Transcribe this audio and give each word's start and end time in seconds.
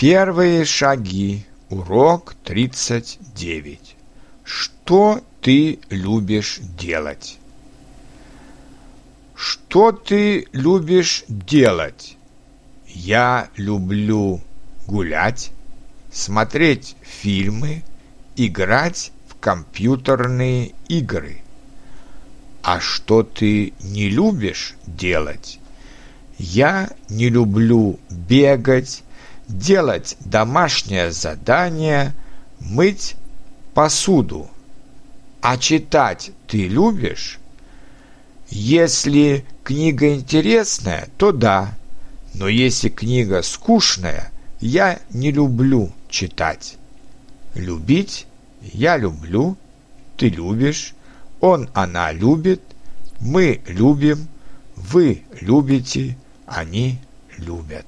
Первые 0.00 0.64
шаги. 0.64 1.44
Урок 1.68 2.34
39. 2.44 3.96
Что 4.44 5.22
ты 5.42 5.78
любишь 5.90 6.58
делать? 6.78 7.38
Что 9.34 9.92
ты 9.92 10.46
любишь 10.52 11.24
делать? 11.28 12.16
Я 12.86 13.50
люблю 13.56 14.40
гулять, 14.86 15.50
смотреть 16.10 16.96
фильмы, 17.02 17.82
играть 18.36 19.12
в 19.28 19.34
компьютерные 19.38 20.72
игры. 20.88 21.42
А 22.62 22.80
что 22.80 23.22
ты 23.22 23.74
не 23.80 24.08
любишь 24.08 24.76
делать? 24.86 25.60
Я 26.38 26.88
не 27.10 27.28
люблю 27.28 28.00
бегать, 28.08 29.04
делать 29.58 30.16
домашнее 30.20 31.12
задание, 31.12 32.14
мыть 32.60 33.16
посуду. 33.74 34.48
А 35.40 35.56
читать 35.58 36.30
ты 36.46 36.68
любишь? 36.68 37.38
Если 38.48 39.44
книга 39.64 40.14
интересная, 40.14 41.08
то 41.16 41.32
да. 41.32 41.76
Но 42.34 42.48
если 42.48 42.88
книга 42.88 43.42
скучная, 43.42 44.30
я 44.60 45.00
не 45.10 45.32
люблю 45.32 45.90
читать. 46.08 46.76
Любить 47.54 48.26
я 48.60 48.96
люблю, 48.96 49.56
ты 50.16 50.28
любишь, 50.28 50.94
он, 51.40 51.70
она 51.72 52.12
любит, 52.12 52.60
мы 53.20 53.60
любим, 53.66 54.28
вы 54.76 55.22
любите, 55.40 56.16
они 56.46 56.98
любят. 57.38 57.86